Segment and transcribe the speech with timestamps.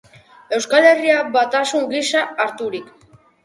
[0.57, 2.93] Euskal Herria batasun gisa harturik.